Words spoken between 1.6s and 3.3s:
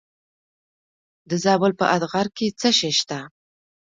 په اتغر کې څه شی شته؟